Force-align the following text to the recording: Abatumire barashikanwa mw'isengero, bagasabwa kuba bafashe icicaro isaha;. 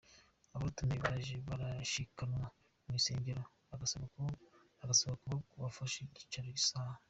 Abatumire 0.55 0.99
barashikanwa 1.49 2.45
mw'isengero, 2.85 3.43
bagasabwa 4.79 5.15
kuba 5.23 5.37
bafashe 5.65 5.97
icicaro 6.03 6.49
isaha;. 6.59 6.95